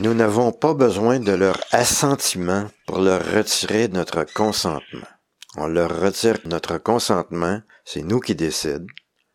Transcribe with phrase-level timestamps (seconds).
[0.00, 5.06] Nous n'avons pas besoin de leur assentiment pour leur retirer notre consentement.
[5.58, 8.86] On leur retire notre consentement, c'est nous qui décident.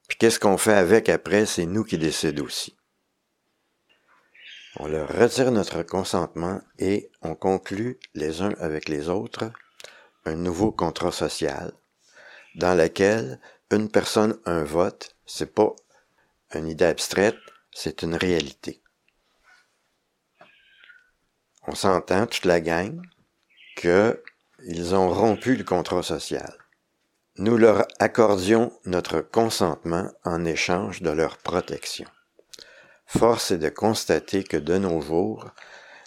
[0.08, 2.76] Puis qu'est-ce qu'on fait avec après, c'est nous qui décidons aussi.
[4.78, 9.52] On leur retire notre consentement et on conclut les uns avec les autres
[10.26, 11.74] un nouveau contrat social
[12.56, 13.40] dans lequel
[13.70, 15.76] une personne, un vote, c'est pas
[16.56, 17.38] une idée abstraite,
[17.72, 18.82] c'est une réalité.
[21.68, 23.02] On s'entend, toute la gang,
[23.76, 26.54] qu'ils ont rompu le contrat social.
[27.38, 32.08] Nous leur accordions notre consentement en échange de leur protection.
[33.08, 35.50] Force est de constater que de nos jours,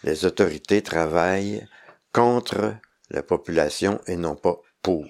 [0.05, 1.67] les autorités travaillent
[2.13, 2.75] contre
[3.11, 5.07] la population et non pas pour.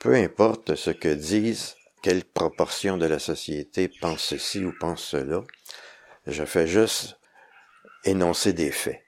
[0.00, 5.40] Peu importe ce que disent quelle proportion de la société pense ceci ou pense cela,
[6.26, 7.18] je fais juste
[8.04, 9.02] énoncer des faits.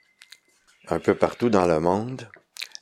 [0.88, 2.28] Un peu partout dans le monde,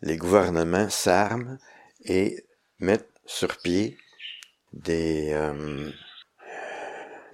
[0.03, 1.59] les gouvernements s'arment
[2.05, 2.45] et
[2.79, 3.97] mettent sur pied
[4.73, 5.91] des, euh,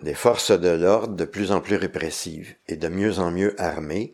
[0.02, 4.12] des forces de l'ordre de plus en plus répressives et de mieux en mieux armées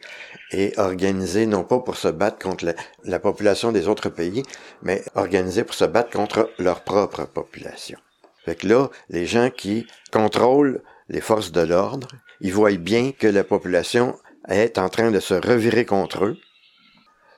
[0.51, 2.73] et organisées non pas pour se battre contre
[3.05, 4.43] la, population des autres pays,
[4.83, 7.99] mais organisées pour se battre contre leur propre population.
[8.45, 12.09] Fait que là, les gens qui contrôlent les forces de l'ordre,
[12.41, 14.17] ils voient bien que la population
[14.49, 16.37] est en train de se revirer contre eux.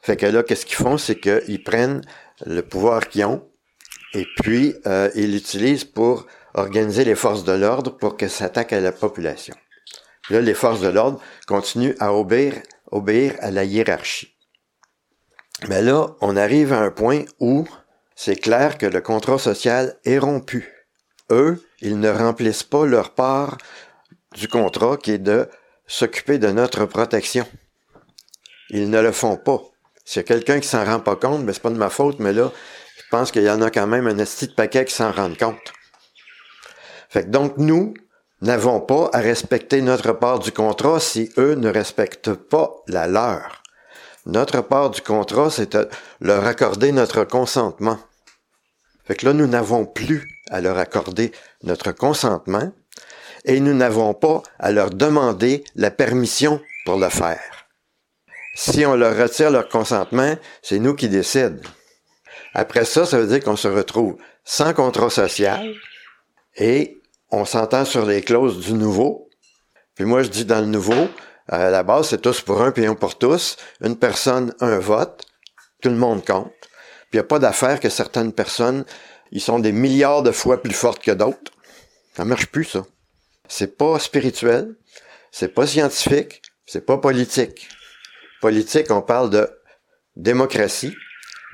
[0.02, 2.02] Fait que là, qu'est-ce qu'ils font, c'est qu'ils prennent
[2.46, 3.48] le pouvoir qu'ils ont
[4.14, 8.80] et puis euh, ils l'utilisent pour organiser les forces de l'ordre pour qu'elles s'attaquent à
[8.80, 9.54] la population.
[10.30, 12.54] Là, les forces de l'ordre continuent à obéir,
[12.90, 14.34] obéir à la hiérarchie.
[15.68, 17.66] Mais là, on arrive à un point où
[18.14, 20.72] c'est clair que le contrat social est rompu.
[21.30, 23.58] Eux, ils ne remplissent pas leur part
[24.34, 25.48] du contrat qui est de
[25.88, 27.46] s'occuper de notre protection.
[28.70, 29.60] Ils ne le font pas.
[30.04, 32.20] S'il y a quelqu'un qui s'en rend pas compte, mais c'est pas de ma faute,
[32.20, 32.52] mais là,
[32.96, 35.38] je pense qu'il y en a quand même un esti de paquet qui s'en rendent
[35.38, 35.72] compte.
[37.08, 37.94] Fait que donc, nous
[38.42, 43.62] n'avons pas à respecter notre part du contrat si eux ne respectent pas la leur.
[44.26, 45.76] Notre part du contrat, c'est
[46.20, 47.98] leur accorder notre consentement.
[49.06, 51.32] Fait que là, nous n'avons plus à leur accorder
[51.62, 52.72] notre consentement
[53.48, 57.66] et nous n'avons pas à leur demander la permission pour le faire.
[58.54, 61.60] Si on leur retire leur consentement, c'est nous qui décidons.
[62.54, 65.72] Après ça, ça veut dire qu'on se retrouve sans contrat social
[66.56, 67.00] et
[67.30, 69.28] on s'entend sur les clauses du nouveau.
[69.94, 71.08] Puis moi, je dis dans le nouveau,
[71.48, 73.56] à la base, c'est tous pour un, puis un pour tous.
[73.80, 75.26] Une personne, un vote.
[75.80, 76.52] Tout le monde compte.
[76.60, 78.84] Puis il n'y a pas d'affaire que certaines personnes,
[79.30, 81.52] ils sont des milliards de fois plus fortes que d'autres.
[82.14, 82.82] Ça marche plus, ça.
[83.48, 84.76] C'est pas spirituel.
[85.32, 86.42] C'est pas scientifique.
[86.66, 87.68] C'est pas politique.
[88.40, 89.48] Politique, on parle de
[90.16, 90.94] démocratie.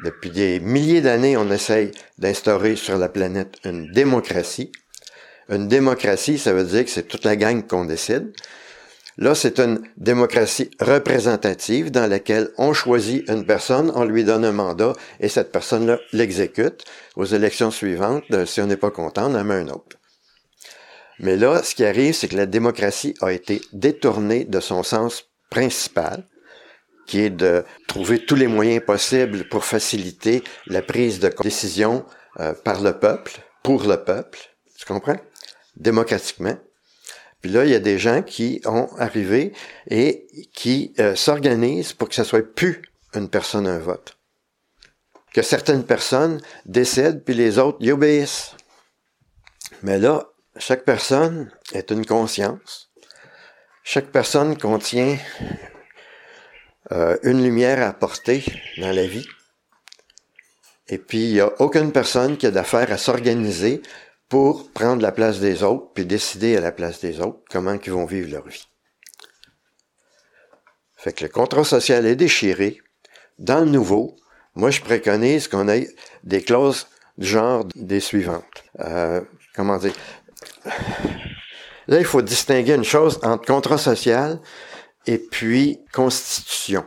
[0.03, 4.73] Depuis des milliers d'années, on essaye d'instaurer sur la planète une démocratie.
[5.49, 8.33] Une démocratie, ça veut dire que c'est toute la gang qu'on décide.
[9.17, 14.53] Là, c'est une démocratie représentative dans laquelle on choisit une personne, on lui donne un
[14.53, 16.85] mandat et cette personne-là l'exécute.
[17.15, 19.97] Aux élections suivantes, si on n'est pas content, on en met un autre.
[21.19, 25.31] Mais là, ce qui arrive, c'est que la démocratie a été détournée de son sens
[25.51, 26.27] principal,
[27.07, 32.05] qui est de trouver tous les moyens possibles pour faciliter la prise de décision
[32.41, 33.33] euh, par le peuple,
[33.63, 34.39] pour le peuple.
[34.79, 35.19] Tu comprends?
[35.77, 36.57] démocratiquement.
[37.41, 39.53] Puis là, il y a des gens qui ont arrivé
[39.91, 42.83] et qui euh, s'organisent pour que ça soit plus
[43.15, 44.17] une personne un vote.
[45.35, 48.53] Que certaines personnes décèdent, puis les autres y obéissent.
[49.83, 52.91] Mais là, chaque personne est une conscience.
[53.83, 55.19] Chaque personne contient
[56.93, 58.45] euh, une lumière à apporter
[58.79, 59.27] dans la vie.
[60.89, 63.83] Et puis, il n'y a aucune personne qui a d'affaire à s'organiser
[64.29, 67.93] pour prendre la place des autres, puis décider à la place des autres comment ils
[67.93, 68.67] vont vivre leur vie.
[70.97, 72.81] Fait que le contrat social est déchiré.
[73.39, 74.17] Dans le nouveau,
[74.55, 75.89] moi je préconise qu'on ait
[76.23, 76.87] des clauses
[77.19, 78.65] du genre des suivantes.
[78.81, 79.21] Euh,
[79.55, 79.93] comment dire?
[81.87, 84.41] Là, il faut distinguer une chose entre contrat social
[85.07, 86.85] et puis constitution.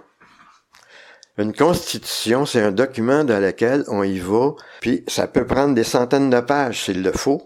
[1.37, 5.83] Une constitution, c'est un document dans lequel on y va, puis ça peut prendre des
[5.83, 7.45] centaines de pages s'il le faut,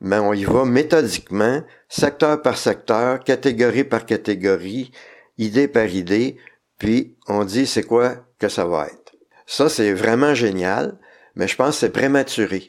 [0.00, 4.90] mais on y va méthodiquement, secteur par secteur, catégorie par catégorie,
[5.38, 6.36] idée par idée,
[6.78, 9.12] puis on dit c'est quoi que ça va être.
[9.46, 10.98] Ça, c'est vraiment génial,
[11.36, 12.66] mais je pense que c'est prématuré.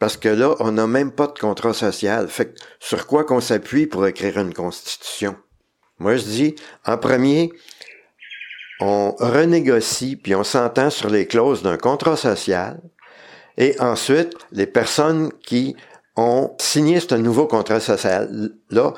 [0.00, 2.26] Parce que là, on n'a même pas de contrat social.
[2.28, 5.36] Fait que sur quoi qu'on s'appuie pour écrire une constitution?
[5.98, 6.54] Moi, je dis,
[6.86, 7.52] en premier,
[8.80, 12.80] on renégocie puis on s'entend sur les clauses d'un contrat social.
[13.58, 15.76] Et ensuite, les personnes qui
[16.16, 18.94] ont signé ce nouveau contrat social-là,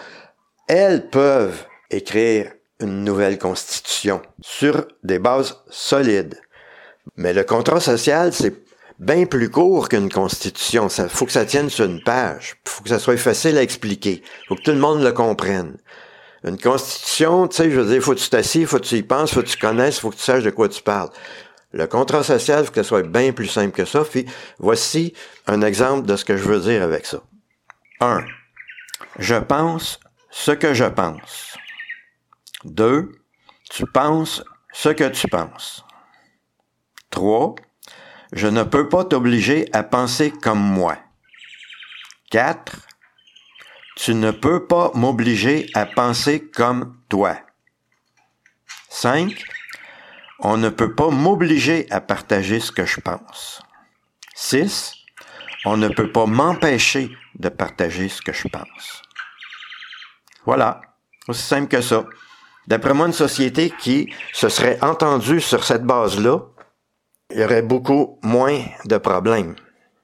[0.68, 6.40] elles peuvent écrire une nouvelle constitution sur des bases solides.
[7.16, 8.54] Mais le contrat social, c'est
[9.02, 10.86] bien plus court qu'une constitution.
[10.86, 12.56] Il faut que ça tienne sur une page.
[12.64, 14.22] Faut que ça soit facile à expliquer.
[14.46, 15.76] Faut que tout le monde le comprenne.
[16.44, 19.02] Une constitution, tu sais, je veux dire, faut que tu t'assises, faut que tu y
[19.02, 21.10] penses, faut que tu connaisses, faut que tu saches de quoi tu parles.
[21.72, 24.04] Le contrat social, faut que ça soit bien plus simple que ça.
[24.04, 24.26] Puis
[24.58, 25.14] voici
[25.48, 27.22] un exemple de ce que je veux dire avec ça.
[28.00, 28.24] 1.
[29.18, 29.98] Je pense
[30.30, 31.56] ce que je pense.
[32.64, 33.10] 2.
[33.68, 35.84] Tu penses ce que tu penses.
[37.10, 37.56] 3.
[38.32, 40.96] Je ne peux pas t'obliger à penser comme moi.
[42.30, 42.76] 4.
[43.96, 47.36] Tu ne peux pas m'obliger à penser comme toi.
[48.88, 49.44] 5.
[50.38, 53.62] On ne peut pas m'obliger à partager ce que je pense.
[54.34, 54.94] 6.
[55.66, 59.02] On ne peut pas m'empêcher de partager ce que je pense.
[60.46, 60.80] Voilà,
[61.28, 62.04] aussi simple que ça.
[62.66, 66.38] D'après moi, une société qui se serait entendue sur cette base-là,
[67.34, 69.54] il y aurait beaucoup moins de problèmes.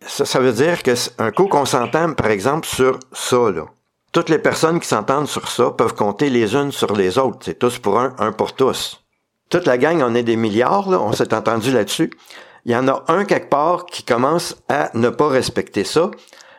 [0.06, 3.66] Ça, ça veut dire qu'un coup qu'on s'entend, par exemple, sur ça, là,
[4.12, 7.38] toutes les personnes qui s'entendent sur ça peuvent compter les unes sur les autres.
[7.42, 9.04] C'est tous pour un, un pour tous.
[9.50, 12.10] Toute la gang, on est des milliards, là, on s'est entendu là-dessus.
[12.64, 16.10] Il y en a un quelque part qui commence à ne pas respecter ça.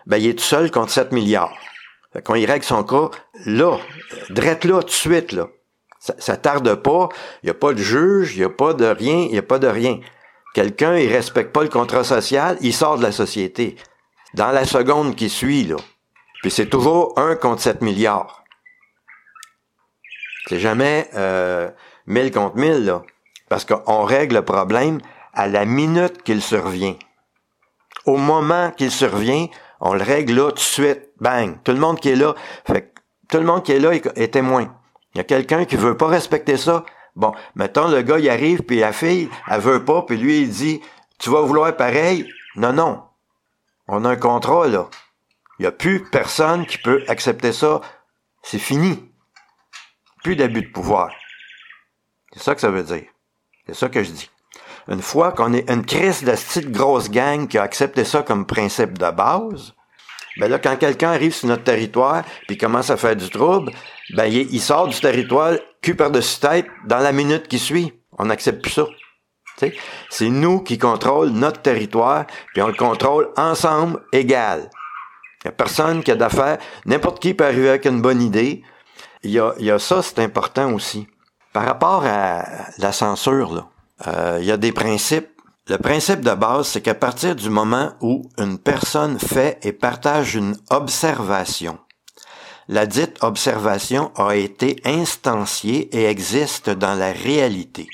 [0.06, 1.54] Ben, il est tout seul contre 7 milliards.
[2.14, 3.10] Fait qu'on y règle son cas
[3.46, 3.78] là,
[4.30, 5.48] drette là, tout de suite, là.
[6.00, 7.10] Ça, ça tarde pas,
[7.44, 9.44] il n'y a pas de juge, il n'y a pas de rien, il n'y a
[9.44, 10.00] pas de rien.
[10.54, 13.76] Quelqu'un, il respecte pas le contrat social, il sort de la société.
[14.34, 15.78] Dans la seconde qui suit, là.
[16.42, 18.44] Puis c'est toujours 1 contre 7 milliards.
[20.48, 21.70] C'est jamais euh,
[22.08, 23.04] 1000 contre 1000, là.
[23.50, 25.00] Parce qu'on règle le problème
[25.34, 26.96] à la minute qu'il survient.
[28.06, 29.48] Au moment qu'il survient,
[29.80, 31.10] on le règle là tout de suite.
[31.20, 31.58] Bang!
[31.64, 32.34] Tout le monde qui est là,
[32.66, 32.94] fait
[33.30, 34.76] tout le monde qui est là est, témoin.
[35.14, 36.84] Il y a quelqu'un qui veut pas respecter ça.
[37.20, 40.50] Bon, mettons, le gars, il arrive, puis la fille, elle veut pas, puis lui, il
[40.50, 40.82] dit,
[41.18, 42.32] tu vas vouloir pareil?
[42.56, 43.04] Non, non.
[43.90, 44.88] On a un contrat, là.
[45.60, 47.82] Il n'y a plus personne qui peut accepter ça.
[48.42, 49.12] C'est fini.
[50.24, 51.12] Plus d'abus de pouvoir.
[52.32, 53.10] C'est ça que ça veut dire.
[53.66, 54.30] C'est ça que je dis.
[54.88, 58.46] Une fois qu'on est une crise de cette grosse gang qui a accepté ça comme
[58.46, 59.74] principe de base,
[60.40, 63.72] ben là, quand quelqu'un arrive sur notre territoire puis commence à faire du trouble,
[64.16, 67.94] ben il, sort du territoire cul par-dessus tête dans la minute qui suit.
[68.18, 68.86] On n'accepte plus ça.
[70.10, 74.70] C'est nous qui contrôlons notre territoire, puis on le contrôle ensemble, égal.
[75.44, 76.58] Il n'y a personne qui a d'affaires.
[76.86, 78.64] N'importe qui peut arriver avec une bonne idée.
[79.24, 81.08] Il y a, y a ça, c'est important aussi.
[81.54, 82.46] Par rapport à
[82.78, 83.70] la censure,
[84.08, 85.30] euh, il y a des principes.
[85.70, 90.34] Le principe de base, c'est qu'à partir du moment où une personne fait et partage
[90.34, 91.78] une observation,
[92.68, 97.86] la dite observation a été instanciée et existe dans la réalité.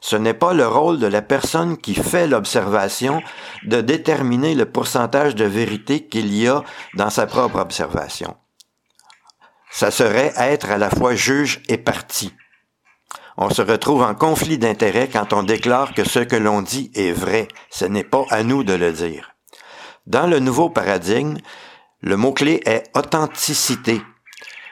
[0.00, 3.22] Ce n'est pas le rôle de la personne qui fait l'observation
[3.64, 6.62] de déterminer le pourcentage de vérité qu'il y a
[6.94, 8.36] dans sa propre observation.
[9.72, 12.32] Ça serait être à la fois juge et partie.
[13.36, 17.12] On se retrouve en conflit d'intérêts quand on déclare que ce que l'on dit est
[17.12, 17.48] vrai.
[17.70, 19.30] Ce n'est pas à nous de le dire.
[20.06, 21.38] Dans le nouveau paradigme,
[22.00, 24.00] le mot-clé est authenticité.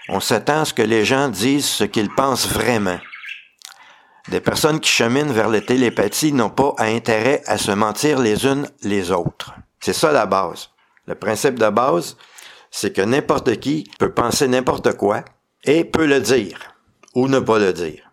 [0.09, 2.99] On s'attend à ce que les gens disent ce qu'ils pensent vraiment.
[4.29, 8.69] Des personnes qui cheminent vers la télépathie n'ont pas intérêt à se mentir les unes
[8.83, 9.55] les autres.
[9.81, 10.71] C'est ça la base.
[11.07, 12.17] Le principe de base,
[12.71, 15.25] c'est que n'importe qui peut penser n'importe quoi
[15.65, 16.59] et peut le dire
[17.15, 18.06] ou ne pas le dire.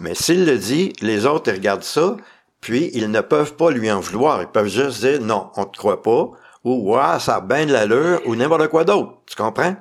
[0.00, 2.16] Mais s'il le dit, les autres regardent ça,
[2.60, 4.42] puis ils ne peuvent pas lui en vouloir.
[4.42, 6.30] Ils peuvent juste dire non, on te croit pas,
[6.64, 9.12] ou ouais, ça a bien de l'allure, ou n'importe quoi d'autre.
[9.26, 9.76] Tu comprends?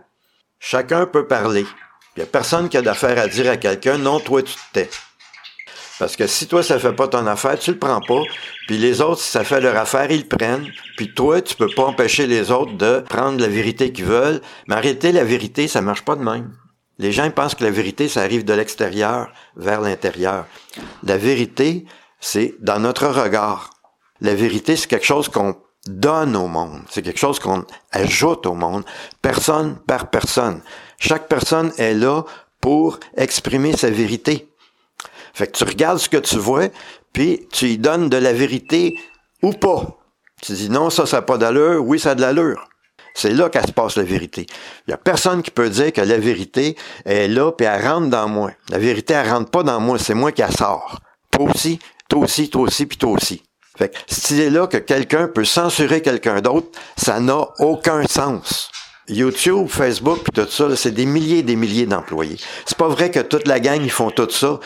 [0.59, 1.65] Chacun peut parler.
[2.15, 4.73] Il n'y a personne qui a d'affaire à dire à quelqu'un, non, toi tu te
[4.73, 4.89] tais.
[5.99, 8.21] Parce que si toi, ça fait pas ton affaire, tu le prends pas.
[8.67, 10.71] Puis les autres, si ça fait leur affaire, ils le prennent.
[10.95, 14.41] Puis toi, tu peux pas empêcher les autres de prendre la vérité qu'ils veulent.
[14.67, 16.51] Mais réalité, la vérité, ça marche pas de même.
[16.99, 20.45] Les gens pensent que la vérité, ça arrive de l'extérieur vers l'intérieur.
[21.03, 21.85] La vérité,
[22.19, 23.69] c'est dans notre regard.
[24.21, 26.81] La vérité, c'est quelque chose qu'on donne au monde.
[26.89, 28.83] C'est quelque chose qu'on ajoute au monde,
[29.21, 30.61] personne par personne.
[30.99, 32.23] Chaque personne est là
[32.59, 34.49] pour exprimer sa vérité.
[35.33, 36.69] Fait que tu regardes ce que tu vois,
[37.13, 38.99] puis tu y donnes de la vérité
[39.43, 39.97] ou pas.
[40.41, 42.67] Tu dis non, ça, ça n'a pas d'allure, oui, ça a de l'allure.
[43.17, 44.45] C'est là qu'elle se passe la vérité.
[44.87, 48.09] Il y a personne qui peut dire que la vérité est là puis elle rentre
[48.09, 48.51] dans moi.
[48.69, 50.99] La vérité, elle rentre pas dans moi, c'est moi qui la sort.
[51.31, 53.41] Toi aussi, toi aussi, toi aussi, puis toi aussi.
[53.75, 58.69] Fait que cette idée-là que quelqu'un peut censurer quelqu'un d'autre, ça n'a aucun sens.
[59.07, 62.37] YouTube, Facebook, puis tout ça, c'est des milliers et des milliers d'employés.
[62.67, 64.59] C'est pas vrai que toute la gang, ils font tout ça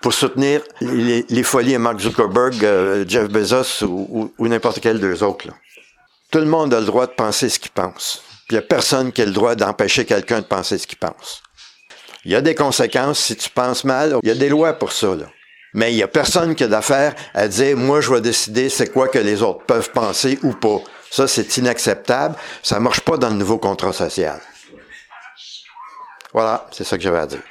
[0.00, 5.48] pour soutenir les, folies de Mark Zuckerberg, euh, Jeff Bezos ou, n'importe quel d'eux autres.
[6.30, 8.22] Tout le monde a le droit de penser ce qu'il pense.
[8.48, 11.42] Il n'y a personne qui a le droit d'empêcher quelqu'un de penser ce qu'il pense.
[12.24, 14.16] Il y a des conséquences si tu penses mal.
[14.22, 15.08] Il y a des lois pour ça.
[15.74, 18.92] Mais il n'y a personne qui a d'affaire à dire, moi, je vais décider c'est
[18.92, 20.78] quoi que les autres peuvent penser ou pas.
[21.10, 22.36] Ça, c'est inacceptable.
[22.62, 24.40] Ça marche pas dans le nouveau contrat social.
[26.32, 27.42] Voilà, c'est ça que j'avais à dire.